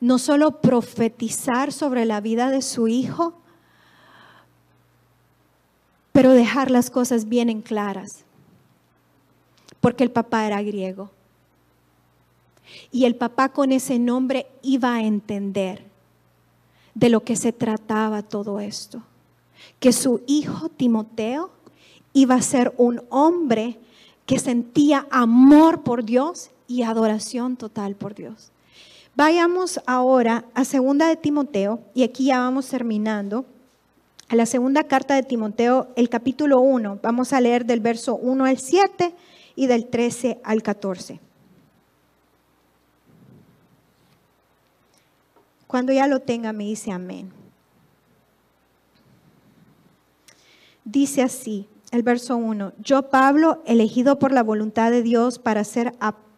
[0.00, 3.39] no solo profetizar sobre la vida de su hijo,
[6.12, 8.24] pero dejar las cosas bien en claras,
[9.80, 11.10] porque el papá era griego.
[12.92, 15.84] Y el papá con ese nombre iba a entender
[16.94, 19.02] de lo que se trataba todo esto,
[19.78, 21.50] que su hijo Timoteo
[22.12, 23.78] iba a ser un hombre
[24.26, 28.52] que sentía amor por Dios y adoración total por Dios.
[29.16, 33.44] Vayamos ahora a segunda de Timoteo y aquí ya vamos terminando.
[34.30, 37.00] A la segunda carta de Timoteo, el capítulo 1.
[37.02, 39.12] Vamos a leer del verso 1 al 7
[39.56, 41.18] y del 13 al 14.
[45.66, 47.32] Cuando ya lo tenga, me dice amén.
[50.84, 55.88] Dice así, el verso 1, yo Pablo, elegido por la voluntad de Dios para ser
[55.98, 56.29] apóstol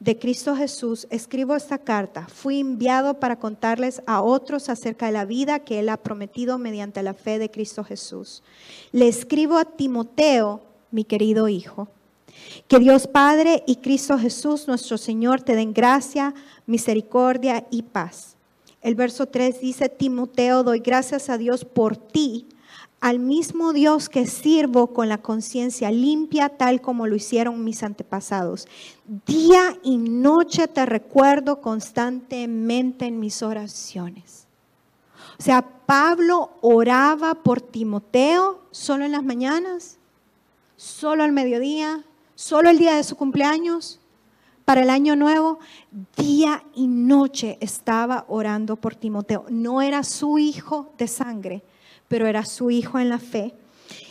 [0.00, 2.26] de Cristo Jesús, escribo esta carta.
[2.26, 7.04] Fui enviado para contarles a otros acerca de la vida que Él ha prometido mediante
[7.04, 8.42] la fe de Cristo Jesús.
[8.90, 11.86] Le escribo a Timoteo, mi querido hijo.
[12.66, 16.34] Que Dios Padre y Cristo Jesús, nuestro Señor, te den gracia,
[16.66, 18.36] misericordia y paz.
[18.82, 22.48] El verso 3 dice, Timoteo, doy gracias a Dios por ti
[23.00, 28.66] al mismo Dios que sirvo con la conciencia limpia, tal como lo hicieron mis antepasados.
[29.26, 34.46] Día y noche te recuerdo constantemente en mis oraciones.
[35.38, 39.98] O sea, Pablo oraba por Timoteo solo en las mañanas,
[40.76, 44.00] solo al mediodía, solo el día de su cumpleaños,
[44.64, 45.60] para el año nuevo,
[46.16, 49.46] día y noche estaba orando por Timoteo.
[49.48, 51.62] No era su hijo de sangre,
[52.08, 53.54] pero era su hijo en la fe.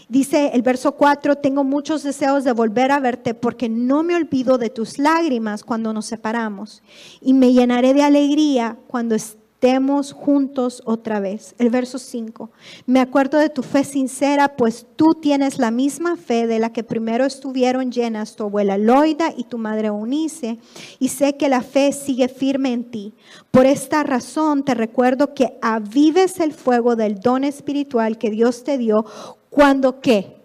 [0.10, 4.58] Dice el verso 4, tengo muchos deseos de volver a verte porque no me olvido
[4.58, 6.82] de tus lágrimas cuando nos separamos
[7.20, 9.16] y me llenaré de alegría cuando
[9.60, 11.56] estemos juntos otra vez.
[11.58, 12.52] El verso 5,
[12.86, 16.84] me acuerdo de tu fe sincera, pues tú tienes la misma fe de la que
[16.84, 20.60] primero estuvieron llenas tu abuela Loida y tu madre Unice,
[21.00, 23.16] y sé que la fe sigue firme en ti.
[23.50, 28.78] Por esta razón te recuerdo que avives el fuego del don espiritual que Dios te
[28.78, 29.06] dio
[29.50, 30.38] cuando qué?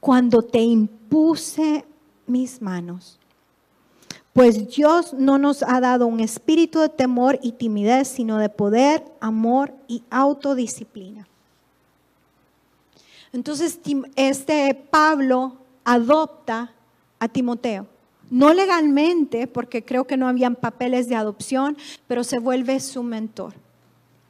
[0.00, 1.84] Cuando te impuse
[2.26, 3.18] mis manos.
[4.32, 9.04] Pues Dios no nos ha dado un espíritu de temor y timidez, sino de poder,
[9.20, 11.28] amor y autodisciplina.
[13.32, 13.78] Entonces,
[14.16, 16.72] este Pablo adopta
[17.18, 17.86] a Timoteo.
[18.30, 23.54] No legalmente, porque creo que no habían papeles de adopción, pero se vuelve su mentor.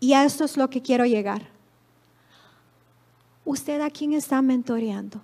[0.01, 1.43] Y a esto es lo que quiero llegar.
[3.45, 5.21] ¿Usted a quién está mentoreando?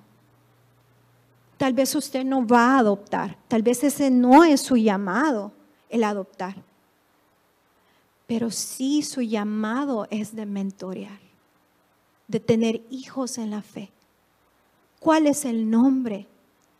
[1.59, 5.53] Tal vez usted no va a adoptar, tal vez ese no es su llamado,
[5.91, 6.55] el adoptar.
[8.29, 11.19] Pero sí su llamado es de mentorear,
[12.29, 13.91] de tener hijos en la fe.
[15.01, 16.29] ¿Cuál es el nombre?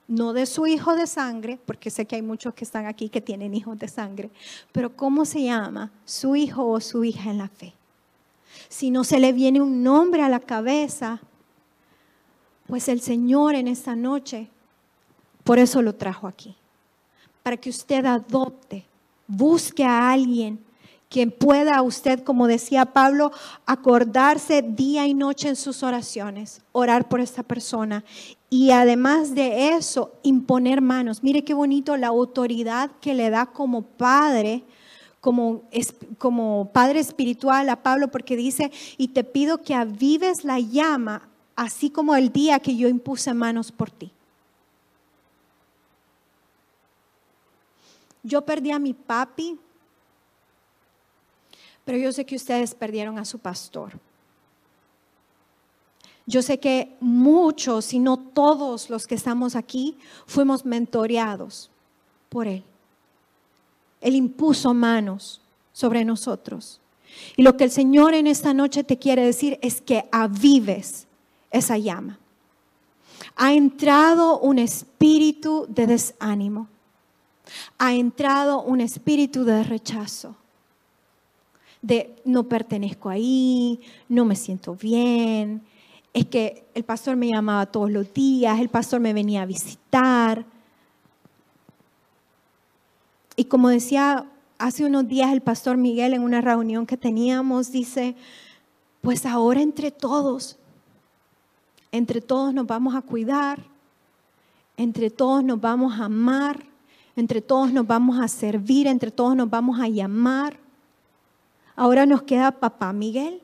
[0.07, 3.21] No de su hijo de sangre, porque sé que hay muchos que están aquí que
[3.21, 4.31] tienen hijos de sangre,
[4.71, 7.75] pero ¿cómo se llama su hijo o su hija en la fe?
[8.69, 11.21] Si no se le viene un nombre a la cabeza,
[12.69, 14.49] pues el Señor en esta noche
[15.49, 16.55] por eso lo trajo aquí.
[17.43, 18.85] Para que usted adopte,
[19.27, 20.63] busque a alguien
[21.09, 23.33] que pueda usted, como decía Pablo,
[23.65, 28.05] acordarse día y noche en sus oraciones, orar por esta persona
[28.51, 31.23] y además de eso, imponer manos.
[31.23, 34.65] Mire qué bonito la autoridad que le da como padre,
[35.23, 35.63] como,
[36.19, 41.89] como padre espiritual a Pablo, porque dice, y te pido que avives la llama, así
[41.89, 44.13] como el día que yo impuse manos por ti.
[48.29, 49.59] Yo perdí a mi papi,
[51.85, 53.99] pero yo sé que ustedes perdieron a su pastor.
[56.27, 61.71] Yo sé que muchos, si no todos los que estamos aquí, fuimos mentoreados
[62.29, 62.63] por Él.
[64.03, 65.41] Él impuso manos
[65.73, 66.83] sobre nosotros.
[67.35, 71.07] Y lo que el Señor en esta noche te quiere decir es que avives
[71.51, 72.19] esa llama.
[73.35, 76.69] Ha entrado un espíritu de desánimo
[77.79, 80.37] ha entrado un espíritu de rechazo,
[81.83, 85.63] de no pertenezco ahí, no me siento bien,
[86.13, 90.45] es que el pastor me llamaba todos los días, el pastor me venía a visitar.
[93.37, 94.27] Y como decía
[94.59, 98.17] hace unos días el pastor Miguel en una reunión que teníamos, dice,
[99.01, 100.59] pues ahora entre todos,
[101.93, 103.63] entre todos nos vamos a cuidar,
[104.77, 106.65] entre todos nos vamos a amar,
[107.19, 110.57] entre todos nos vamos a servir, entre todos nos vamos a llamar.
[111.75, 113.43] Ahora nos queda papá Miguel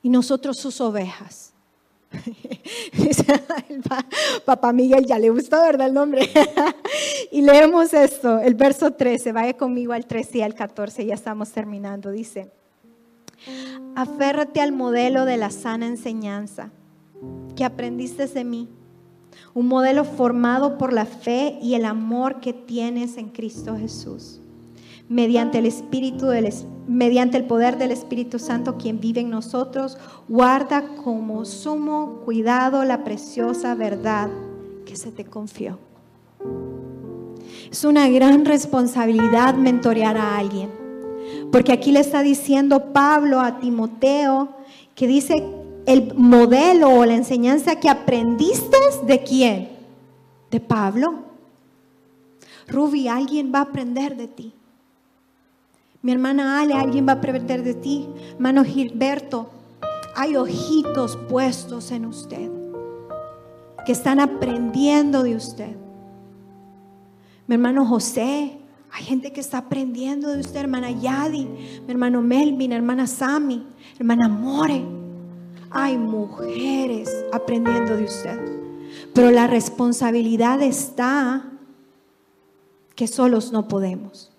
[0.00, 1.52] y nosotros sus ovejas.
[4.44, 5.88] Papá Miguel, ya le gustó, ¿verdad?
[5.88, 6.30] El nombre.
[7.32, 11.50] y leemos esto, el verso 13, vaya conmigo al 13 y al 14, ya estamos
[11.50, 12.12] terminando.
[12.12, 12.52] Dice,
[13.96, 16.70] aférrate al modelo de la sana enseñanza
[17.56, 18.68] que aprendiste de mí
[19.54, 24.40] un modelo formado por la fe y el amor que tienes en Cristo Jesús.
[25.08, 26.26] Mediante el espíritu
[26.86, 29.98] mediante el poder del Espíritu Santo quien vive en nosotros,
[30.28, 34.30] guarda como sumo cuidado la preciosa verdad
[34.86, 35.78] que se te confió.
[37.70, 40.70] Es una gran responsabilidad mentorear a alguien.
[41.52, 44.48] Porque aquí le está diciendo Pablo a Timoteo
[44.94, 45.59] que dice
[45.90, 48.76] el modelo o la enseñanza que aprendiste
[49.06, 49.70] de quién?
[50.48, 51.24] De Pablo.
[52.68, 54.52] Ruby, alguien va a aprender de ti.
[56.00, 58.06] Mi hermana Ale, alguien va a aprender de ti.
[58.34, 59.50] Hermano Gilberto,
[60.14, 62.48] hay ojitos puestos en usted
[63.84, 65.74] que están aprendiendo de usted.
[67.48, 68.60] Mi hermano José,
[68.92, 71.46] hay gente que está aprendiendo de usted, hermana Yadi,
[71.84, 73.66] mi hermano Melvin, hermana Sami,
[73.98, 75.00] hermana More
[75.70, 78.38] hay mujeres aprendiendo de usted.
[79.14, 81.44] Pero la responsabilidad está
[82.94, 84.30] que solos no podemos.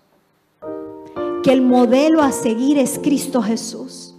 [1.42, 4.14] Que el modelo a seguir es Cristo Jesús.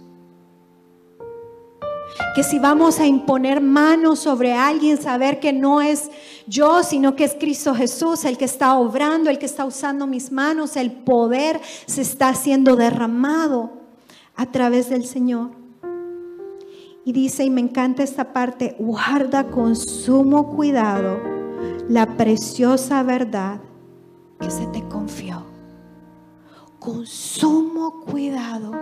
[2.34, 6.10] Que si vamos a imponer manos sobre alguien, saber que no es
[6.46, 10.30] yo, sino que es Cristo Jesús el que está obrando, el que está usando mis
[10.30, 13.72] manos, el poder se está siendo derramado
[14.36, 15.63] a través del Señor.
[17.04, 21.20] Y dice, y me encanta esta parte, guarda con sumo cuidado
[21.88, 23.60] la preciosa verdad
[24.40, 25.44] que se te confió.
[26.78, 28.72] Con sumo cuidado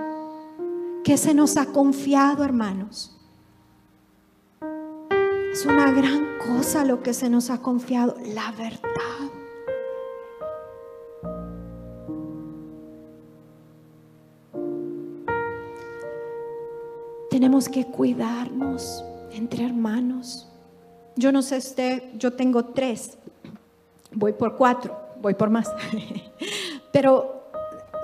[1.04, 3.18] que se nos ha confiado, hermanos.
[5.52, 9.11] Es una gran cosa lo que se nos ha confiado, la verdad.
[17.42, 20.46] Tenemos que cuidarnos entre hermanos.
[21.16, 23.18] Yo no sé usted, yo tengo tres,
[24.12, 25.68] voy por cuatro, voy por más.
[26.92, 27.48] Pero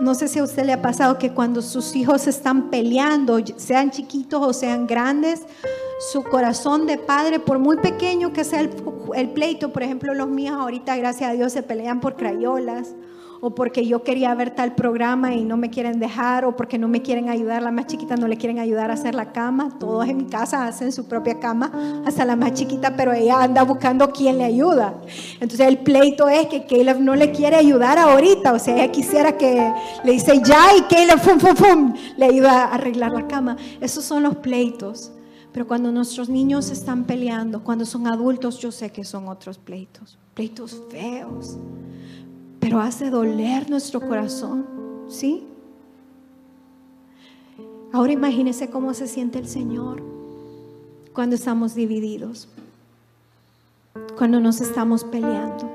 [0.01, 3.93] no sé si a usted le ha pasado que cuando sus hijos están peleando, sean
[3.93, 5.43] chiquitos o sean grandes,
[6.11, 8.71] su corazón de padre, por muy pequeño que sea el,
[9.15, 12.97] el pleito, por ejemplo, los míos ahorita, gracias a Dios, se pelean por crayolas
[13.41, 16.89] o porque yo quería ver tal programa y no me quieren dejar, o porque no
[16.89, 20.09] me quieren ayudar, la más chiquita no le quieren ayudar a hacer la cama, todos
[20.09, 24.11] en mi casa hacen su propia cama, hasta la más chiquita, pero ella anda buscando
[24.11, 24.95] quién le ayuda.
[25.35, 29.37] Entonces el pleito es que Caleb no le quiere ayudar ahorita, o sea, ella quisiera
[29.37, 29.73] que
[30.05, 33.57] le dice ya y Caleb fum, fum, fum, le ayuda a arreglar la cama.
[33.81, 35.13] Esos son los pleitos.
[35.51, 40.19] Pero cuando nuestros niños están peleando, cuando son adultos, yo sé que son otros pleitos,
[40.35, 41.57] pleitos feos
[42.61, 44.67] pero hace doler nuestro corazón,
[45.09, 45.47] ¿sí?
[47.93, 50.03] Ahora imagínese cómo se siente el Señor
[51.13, 52.49] cuando estamos divididos,
[54.17, 55.71] cuando nos estamos peleando.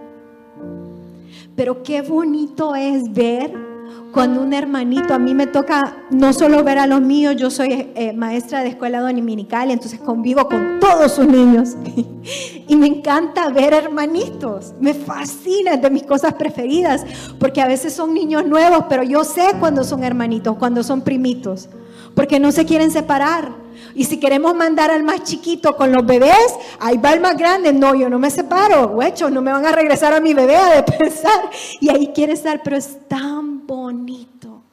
[1.55, 3.72] Pero qué bonito es ver
[4.11, 7.91] cuando un hermanito, a mí me toca no solo ver a los míos, yo soy
[7.95, 11.75] eh, maestra de escuela dominical, entonces convivo con todos sus niños.
[12.67, 17.05] y me encanta ver hermanitos, me fascina, es de mis cosas preferidas,
[17.39, 21.69] porque a veces son niños nuevos, pero yo sé cuando son hermanitos, cuando son primitos,
[22.16, 23.64] porque no se quieren separar.
[23.95, 27.74] Y si queremos mandar al más chiquito con los bebés, ahí va el más grande.
[27.74, 30.86] No, yo no me separo, huecho, no me van a regresar a mi bebé a
[30.86, 31.49] pensar.
[31.80, 34.64] Y ahí quiere estar, pero es tan bonito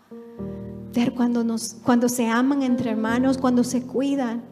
[0.94, 4.42] ver cuando, nos, cuando se aman entre hermanos, cuando se cuidan.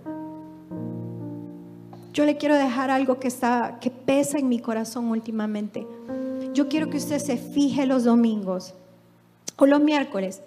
[2.13, 5.87] Yo le quiero dejar algo que, está, que pesa en mi corazón últimamente.
[6.53, 8.75] Yo quiero que usted se fije los domingos
[9.57, 10.43] o los miércoles.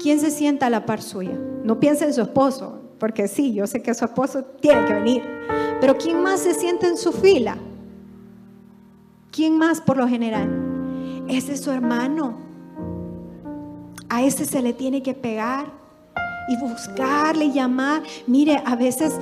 [0.00, 1.38] ¿Quién se sienta a la par suya?
[1.64, 5.22] No piense en su esposo, porque sí, yo sé que su esposo tiene que venir.
[5.80, 7.56] Pero ¿quién más se sienta en su fila?
[9.30, 10.48] ¿Quién más por lo general?
[11.28, 12.38] Ese es su hermano.
[14.08, 15.66] A ese se le tiene que pegar
[16.48, 18.02] y buscarle, llamar.
[18.26, 19.14] Mire, a veces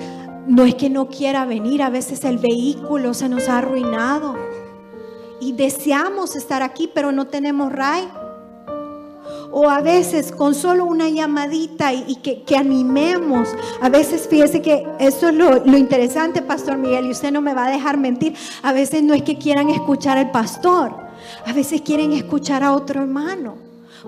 [0.47, 4.37] no es que no quiera venir, a veces el vehículo se nos ha arruinado
[5.41, 8.09] y deseamos estar aquí, pero no tenemos RAI.
[9.59, 13.48] O a veces con solo una llamadita y, que, animemos.
[13.80, 17.64] A veces fíjese que eso es lo, interesante, Pastor Miguel, y usted no me va
[17.64, 18.34] a dejar mentir.
[18.62, 20.94] A veces no es que quieran escuchar al pastor,
[21.46, 23.54] a veces quieren escuchar a otro hermano.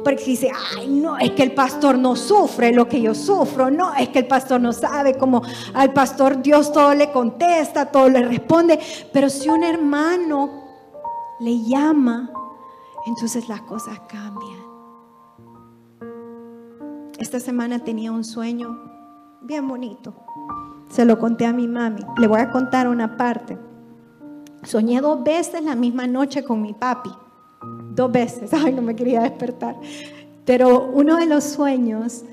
[0.05, 3.95] Porque dice, ay, no, es que el pastor no sufre lo que yo sufro, no,
[3.95, 5.41] es que el pastor no sabe cómo
[5.73, 8.79] al pastor Dios todo le contesta, todo le responde.
[9.15, 10.51] Pero si un hermano
[11.41, 12.31] le llama,
[13.07, 14.58] entonces las cosas cambian.
[17.19, 18.79] Esta semana tenía un sueño
[19.43, 20.15] bien bonito.
[20.91, 22.03] Se lo conté a mi mami.
[22.19, 23.59] Le voy a contar una parte.
[24.63, 27.11] Soñé dos veces la misma noche con mi papi
[27.99, 29.77] dos veces, ay, no me quería despertar.
[30.45, 32.25] Pero uno de los sueños,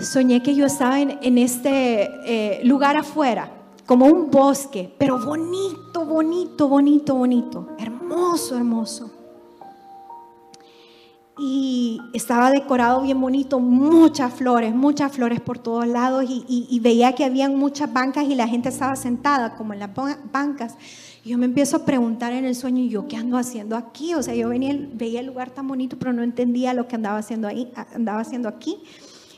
[0.00, 3.50] soñé que yo estaba en, este eh, lugar afuera,
[3.86, 9.10] como un bosque, pero bonito, bonito, bonito, bonito, hermoso, hermoso.
[11.36, 17.24] Y estaba decorado bien bonito, muchas flores, muchas flores por todos lados y, veía que
[17.24, 19.90] habían muchas bancas y la gente estaba sentada como en las
[20.30, 20.76] bancas.
[21.24, 24.14] Y yo me empiezo a preguntar en el sueño, ¿y yo qué ando haciendo aquí?
[24.14, 27.18] O sea, yo venía, veía el lugar tan bonito, pero no entendía lo que andaba
[27.18, 28.78] haciendo ahí, andaba haciendo aquí.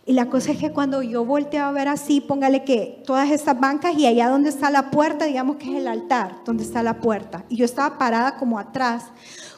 [0.09, 3.59] Y la cosa es que cuando yo volteo a ver así, póngale que todas estas
[3.59, 7.01] bancas y allá donde está la puerta, digamos que es el altar, donde está la
[7.01, 7.45] puerta.
[7.49, 9.07] Y yo estaba parada como atrás.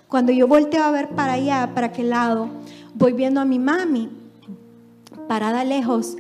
[0.09, 2.49] Cuando yo volteo a ver para allá, para aquel lado,
[2.95, 4.09] voy viendo a mi mami
[5.29, 6.17] parada lejos.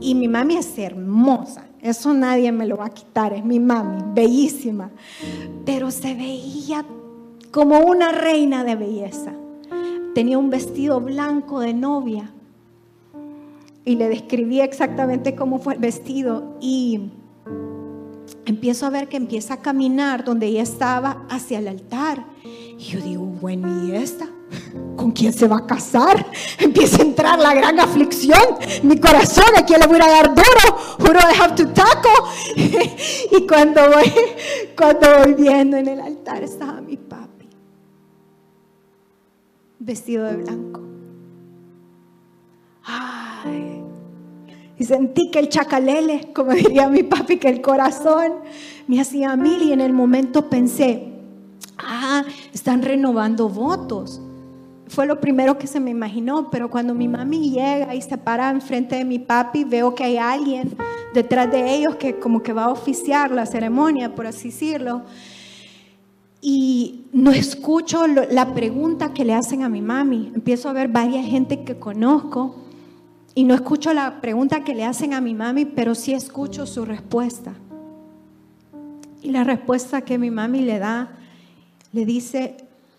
[0.00, 4.02] Y mi mami es hermosa, eso nadie me lo va a quitar, es mi mami,
[4.12, 4.90] bellísima.
[5.64, 6.84] Pero se veía
[7.52, 9.32] como una reina de belleza.
[10.14, 12.32] Tenía un vestido blanco de novia.
[13.84, 16.56] Y le describí exactamente cómo fue el vestido.
[16.60, 17.10] Y
[18.46, 22.24] empiezo a ver que empieza a caminar donde ella estaba hacia el altar.
[22.44, 24.26] Y yo digo, bueno, ¿y esta?
[24.96, 26.26] ¿Con quién se va a casar?
[26.58, 28.42] Empieza a entrar la gran aflicción.
[28.82, 30.78] Mi corazón, ¿a quién le voy a dar duro?
[30.98, 32.10] Juro I have to tackle.
[33.32, 34.12] y cuando voy,
[34.76, 37.48] cuando voy viendo en el altar estaba mi papi.
[39.78, 40.80] Vestido de blanco.
[42.84, 43.71] Ay.
[44.82, 48.32] Y sentí que el chacalele, como diría mi papi, que el corazón
[48.88, 49.62] me hacía mil.
[49.62, 51.12] Y en el momento pensé,
[51.78, 54.20] ah, están renovando votos
[54.88, 58.50] fue lo primero que se me imaginó, pero cuando mi mami llega y se para
[58.50, 60.76] enfrente de mi papi, veo que hay alguien
[61.14, 65.02] detrás de ellos que como que va a oficiar la ceremonia, por así decirlo.
[66.42, 70.30] Y no escucho la pregunta que le hacen a mi mami.
[70.34, 72.61] Empiezo a ver varias gente que conozco
[73.34, 76.84] y no escucho la pregunta que le hacen a mi mami, pero sí escucho su
[76.84, 77.54] respuesta.
[79.22, 81.12] Y la respuesta que mi mami le da,
[81.92, 82.56] le dice,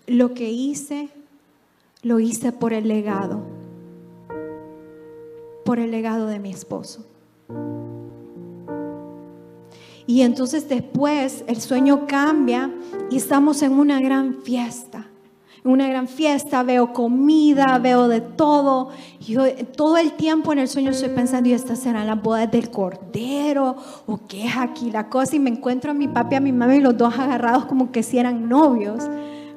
[0.08, 1.10] lo que hice
[2.02, 3.42] lo hice por el legado,
[5.64, 7.06] por el legado de mi esposo.
[10.06, 12.70] Y entonces después el sueño cambia
[13.10, 15.08] y estamos en una gran fiesta.
[15.66, 18.90] Una gran fiesta veo comida, veo de todo.
[19.22, 19.44] Yo
[19.78, 23.78] todo el tiempo en el sueño estoy pensando, ¿y estas serán las bodas del cordero?
[24.06, 25.38] ¿O qué es aquí la cosa?
[25.38, 27.92] Y me encuentro a mi papi y a mi mamá y los dos agarrados como
[27.94, 29.08] que si eran novios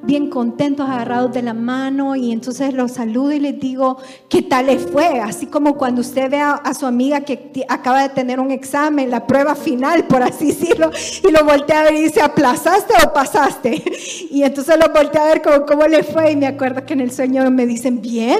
[0.03, 3.97] bien contentos, agarrados de la mano y entonces los saludo y les digo,
[4.29, 5.19] ¿qué tal les fue?
[5.19, 9.25] Así como cuando usted ve a, su amiga que acaba de tener un examen, la
[9.25, 10.91] prueba final, por así decirlo,
[11.27, 13.83] y lo voltea a ver y dice, ¿aplazaste o pasaste?
[14.29, 16.31] Y entonces lo voltea a ver como, ¿cómo le fue?
[16.31, 18.39] Y me acuerdo que en el sueño me dicen, bien,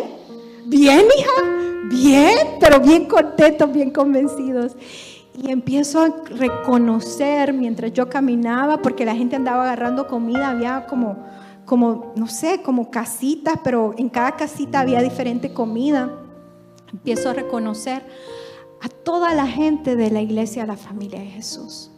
[0.66, 4.76] bien, hija, bien, pero bien contentos, bien convencidos.
[5.42, 11.26] Y empiezo a reconocer mientras yo caminaba, porque la gente andaba agarrando comida, había como
[11.68, 16.18] como, no sé, como casitas, pero en cada casita había diferente comida.
[16.94, 18.04] Empiezo a reconocer
[18.82, 21.92] a toda la gente de la iglesia, la familia de Jesús,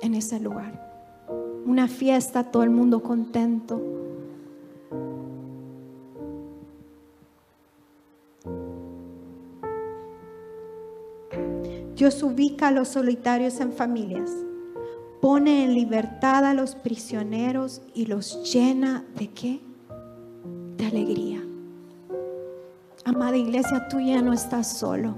[0.00, 1.24] en ese lugar.
[1.64, 3.80] Una fiesta, todo el mundo contento.
[11.94, 14.32] Dios ubica a los solitarios en familias
[15.24, 19.58] pone en libertad a los prisioneros y los llena de qué?
[20.76, 21.42] De alegría.
[23.06, 25.14] Amada iglesia, tú ya no estás solo.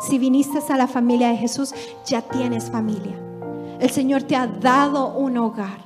[0.00, 1.74] Si viniste a la familia de Jesús,
[2.06, 3.18] ya tienes familia.
[3.80, 5.80] El Señor te ha dado un hogar.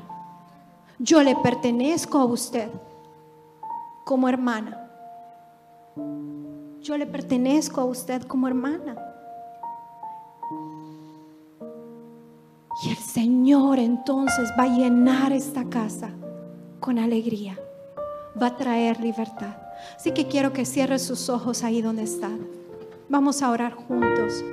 [0.99, 2.69] Yo le pertenezco a usted
[4.05, 4.91] como hermana.
[6.83, 9.14] Yo le pertenezco a usted como hermana.
[12.83, 16.11] Y el Señor entonces va a llenar esta casa
[16.81, 17.59] con alegría.
[18.41, 19.57] Va a traer libertad.
[19.97, 22.31] Así que quiero que cierre sus ojos ahí donde está.
[23.09, 24.43] Vamos a orar juntos.